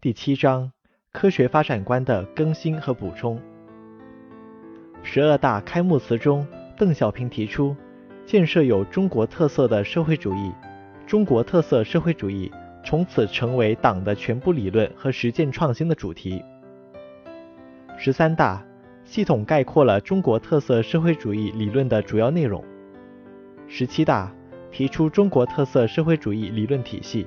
[0.00, 0.70] 第七章
[1.10, 3.36] 科学发展观的更新和补充。
[5.02, 7.74] 十二大开幕词中，邓小平提出
[8.24, 10.52] 建设有中国特色的社会主义，
[11.04, 12.48] 中国特色社会主义
[12.84, 16.44] 从此成为党的全部理论和实践创新的主题。
[17.96, 18.64] 十三大
[19.04, 22.64] 系统概括了中国特色社会主义理论的主要内容。
[23.66, 24.32] 十七大
[24.70, 27.26] 提出中国特色社会主义理论体系。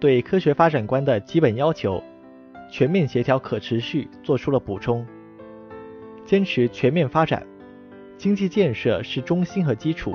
[0.00, 2.02] 对科学发展观的基本要求，
[2.70, 5.04] 全面协调可持续做出了补充。
[6.24, 7.44] 坚持全面发展，
[8.16, 10.14] 经济建设是中心和基础，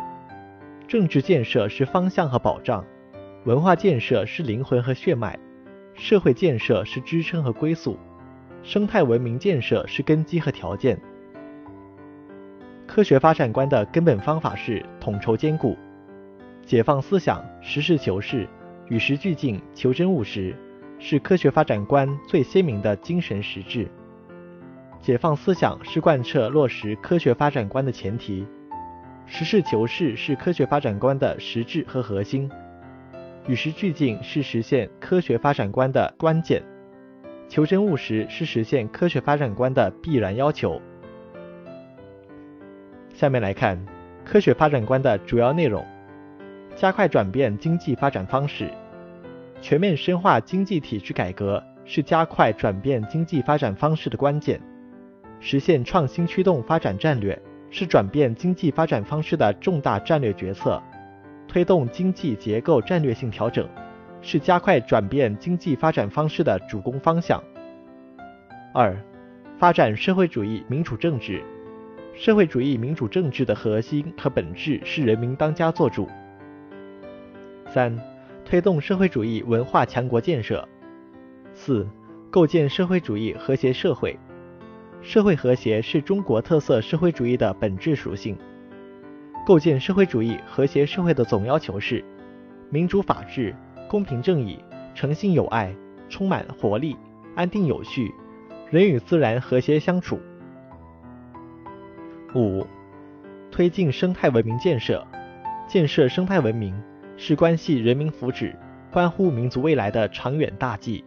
[0.88, 2.86] 政治建设是方向和保障，
[3.44, 5.38] 文化建设是灵魂和血脉，
[5.96, 7.98] 社会建设是支撑和归宿，
[8.62, 10.98] 生态文明建设是根基和条件。
[12.88, 15.76] 科学发展观的根本方法是统筹兼顾，
[16.64, 18.48] 解放思想，实事求是。
[18.90, 20.56] 与时俱进、求真务实，
[21.00, 23.88] 是科学发展观最鲜明的精神实质。
[25.02, 28.46] 解放思想是贯彻落实科学发展观的前提，
[29.26, 32.50] 实事求是是科学发展观的实质和核心，
[33.48, 36.62] 与时俱进是实现科学发展观的关键，
[37.50, 40.82] 求真务实是实现科学发展观的必然要求。
[43.14, 43.78] 下面来看
[44.26, 45.86] 科学发展观的主要内容。
[46.76, 48.68] 加快转变经济发展方式，
[49.64, 54.60] 全面深化经济体制改革是加快转变经济发展方式的关键。
[55.40, 60.84] 实现创新驱动发展战略是转变经济发展方式的重大战略决策。
[61.48, 63.66] 推动经济结构战略性调整
[64.22, 67.42] 是加快转变经济发展方式的主攻方向。
[68.74, 68.94] 二、
[69.58, 71.42] 发展社会主义民主政治。
[72.14, 76.10] 社会主义民主政治的核心和本质是人民当家作主。
[77.70, 77.98] 三、
[78.46, 80.68] 推动社会主义文化强国建设。
[81.54, 81.88] 四、
[82.30, 84.18] 构建社会主义和谐社会。
[85.02, 88.38] 社会和谐是中国特色社会主义的本质属性。
[89.46, 92.04] 构建社会主义和谐社会的总要求是：
[92.70, 93.54] 民主法治、
[93.90, 94.58] 公平正义、
[94.96, 95.76] 诚信友爱、
[96.08, 96.96] 充满活力、
[97.36, 98.14] 安定有序，
[98.70, 100.20] 人与自然和谐相处。
[102.34, 102.66] 五、
[103.52, 105.06] 推进生态文明建设。
[105.66, 106.80] 建设生态文明。
[107.16, 108.56] 是关系人民福祉、
[108.92, 111.04] 关乎民族未来的长远大计，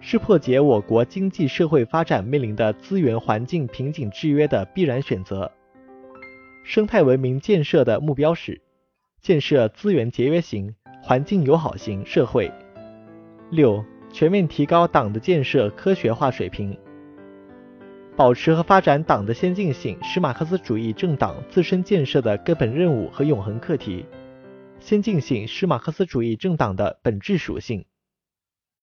[0.00, 5.50] 是破解我国经济社会发展面临的资源环境瓶颈制约的必然选择。
[6.62, 8.60] 生态文明建设的目标是
[9.20, 12.50] 建设资源节约型、环境友好型社会。
[13.50, 16.74] 六、全面提高党的建设科学化水平，
[18.16, 24.06] 保持和发展党的先进性是马克思主义政党自身建设的根本任务和永恒课题。
[24.84, 27.86] 先进性是马克思主义政党的本质属性。